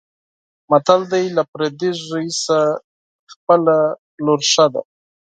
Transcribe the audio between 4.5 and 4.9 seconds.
ښه ده.